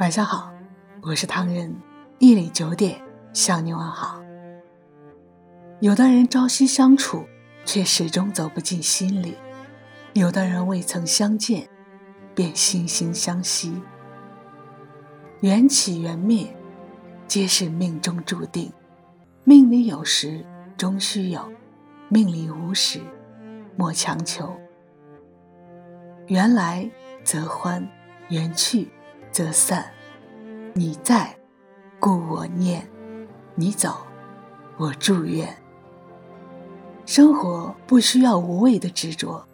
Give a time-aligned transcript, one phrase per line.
[0.00, 0.50] 晚上好，
[1.02, 1.76] 我是唐人，
[2.20, 2.98] 夜里九点
[3.34, 4.18] 向你问好。
[5.80, 7.26] 有的人朝夕相处，
[7.66, 9.34] 却始终走不进心里；
[10.14, 11.68] 有的人未曾相见，
[12.34, 13.78] 便惺惺相惜。
[15.40, 16.46] 缘起缘灭，
[17.28, 18.72] 皆是命中注定。
[19.44, 20.42] 命里有时
[20.78, 21.46] 终须有，
[22.08, 23.02] 命里无时
[23.76, 24.50] 莫强求。
[26.28, 26.90] 缘来
[27.22, 27.86] 则欢，
[28.30, 28.88] 缘去
[29.30, 29.90] 则散。
[30.72, 31.36] 你在，
[31.98, 32.82] 故我念；
[33.54, 34.06] 你走，
[34.76, 35.48] 我祝愿。
[37.06, 39.44] 生活不需要无谓的执着，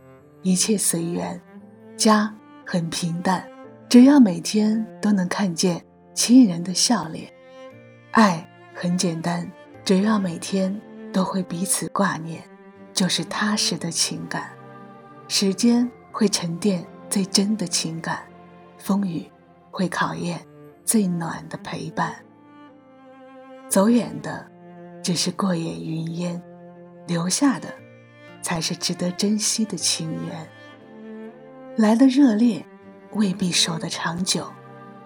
[0.42, 1.40] 一切随缘。
[1.96, 2.34] 家
[2.66, 3.48] 很平淡，
[3.88, 7.26] 只要每天都能看见亲人的笑脸；
[8.10, 9.50] 爱很简单，
[9.82, 10.78] 只要每天
[11.10, 12.42] 都会彼此挂念，
[12.92, 14.50] 就是踏实的情感。
[15.28, 18.22] 时间会沉淀最真的情感，
[18.76, 19.26] 风雨
[19.76, 20.40] 会考验。
[20.86, 22.14] 最暖的陪伴，
[23.68, 24.48] 走远的
[25.02, 26.40] 只是过眼云烟，
[27.08, 27.74] 留下的
[28.40, 30.48] 才是值得珍惜的情缘。
[31.76, 32.64] 来的热烈
[33.14, 34.48] 未必守得长久，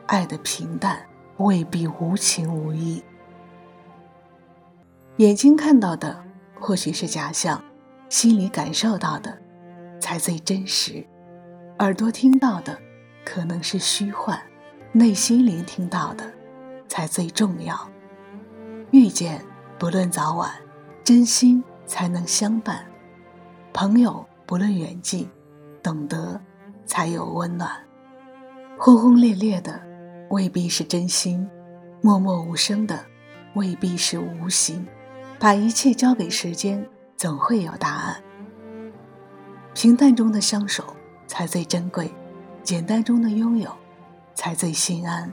[0.07, 1.03] 爱的平淡
[1.39, 3.03] 未必无情无义。
[5.17, 6.23] 眼睛看到的
[6.61, 7.65] 或许是假象，
[8.11, 9.41] 心里感受到的
[9.99, 11.03] 才最真实，
[11.79, 12.79] 耳朵听到的
[13.25, 14.39] 可能是虚幻。
[14.93, 16.25] 内心聆听到的，
[16.89, 17.89] 才最重要。
[18.91, 19.41] 遇见
[19.79, 20.51] 不论早晚，
[21.05, 22.79] 真心才能相伴；
[23.73, 25.31] 朋友不论远近，
[25.81, 26.41] 懂得
[26.87, 27.71] 才有温暖。
[28.77, 29.81] 轰轰烈烈的
[30.31, 31.49] 未必是真心，
[32.01, 32.99] 默默无声的
[33.55, 34.85] 未必是无心。
[35.39, 36.85] 把一切交给时间，
[37.17, 38.21] 总会有答案。
[39.73, 40.85] 平淡中的相守
[41.29, 42.13] 才最珍贵，
[42.65, 43.71] 简单中的拥有。
[44.41, 45.31] 才最心安。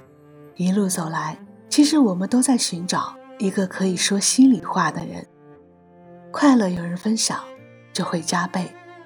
[0.57, 5.25] 一路走来，其实我们都在寻找一个可以说心里话的人。
[6.29, 7.41] 快乐有人分享，
[7.93, 8.63] 就会加倍；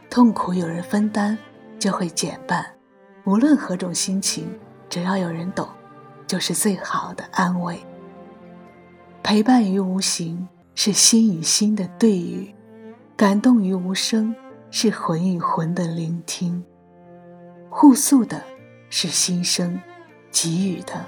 [0.10, 1.38] 痛苦有人分担，
[1.78, 2.66] 就会减半。
[3.26, 4.48] 无论何种心情，
[4.90, 5.70] 只要有人懂，
[6.26, 7.80] 就是最好的安慰。
[9.22, 12.52] 陪伴于无形，是心与心的对语；
[13.16, 14.36] 感动于无声，
[14.72, 16.66] 是魂与魂的聆听。
[17.70, 18.42] 互诉的
[18.90, 19.80] 是心声。
[20.32, 21.06] 给予的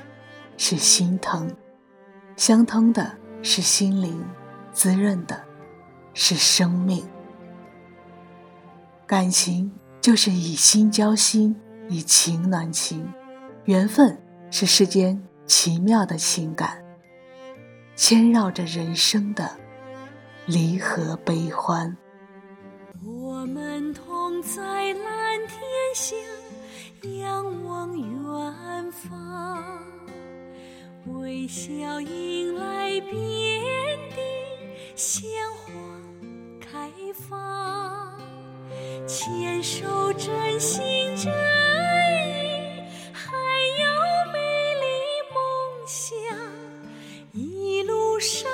[0.58, 1.50] 是心疼，
[2.36, 4.24] 相通的是心灵，
[4.72, 5.42] 滋润的
[6.14, 7.04] 是生命。
[9.08, 11.56] 感情就是以心交心，
[11.90, 13.08] 以情暖情。
[13.66, 16.84] 缘分是世间奇妙的情感，
[17.96, 19.50] 牵绕着人生的
[20.46, 21.96] 离合悲欢。
[23.06, 25.60] 我们同在蓝天
[25.94, 26.43] 下。
[27.22, 29.84] 仰望远方，
[31.06, 33.12] 微笑迎来遍
[34.16, 34.22] 地
[34.96, 35.72] 鲜花
[36.60, 38.18] 开放，
[39.08, 40.82] 牵手真心
[41.16, 41.36] 真意，
[43.12, 43.32] 还
[43.80, 44.38] 有美
[44.76, 44.86] 丽
[45.34, 45.38] 梦
[45.86, 46.14] 想，
[47.34, 48.50] 一路上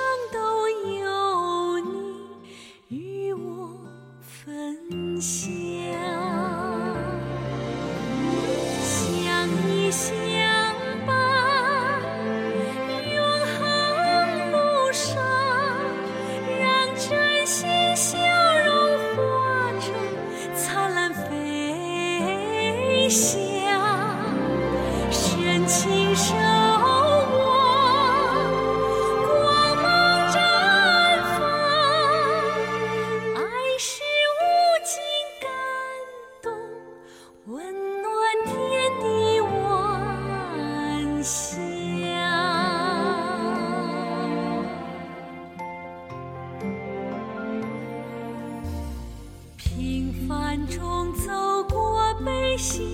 [52.60, 52.86] 心，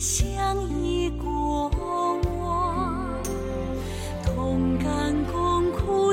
[0.00, 1.70] 相依过
[2.40, 3.22] 往，
[4.24, 6.12] 同甘共苦，